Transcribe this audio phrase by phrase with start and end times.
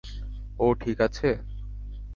[0.59, 1.29] ও ঠিক আছে?